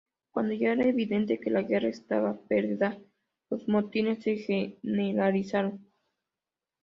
Cuando 0.31 0.55
ya 0.55 0.71
era 0.71 0.83
evidente 0.87 1.39
que 1.39 1.51
la 1.51 1.61
guerra 1.61 1.87
estaba 1.87 2.33
perdida, 2.35 2.97
los 3.51 3.67
motines 3.67 4.23
se 4.23 4.35
generalizaron. 4.37 5.85